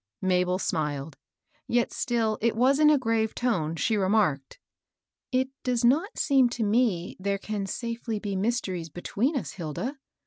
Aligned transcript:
"Mabel 0.23 0.57
smiled; 0.57 1.15
yet 1.67 1.93
still 1.93 2.39
it 2.41 2.55
was 2.55 2.79
in 2.79 2.89
a 2.89 2.97
grave 2.97 3.35
tone 3.35 3.75
she 3.75 3.95
remarked,— 3.95 4.57
"It 5.31 5.49
does 5.63 5.85
not 5.85 6.17
seem 6.17 6.49
to 6.57 6.63
me 6.63 7.15
there 7.19 7.37
can 7.37 7.67
safely 7.67 8.17
be 8.17 8.35
mysteries 8.35 8.89
between 8.89 9.35
us, 9.37 9.51
Hilda. 9.51 9.99